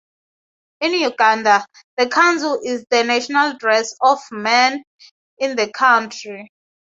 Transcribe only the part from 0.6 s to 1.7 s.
In Uganda,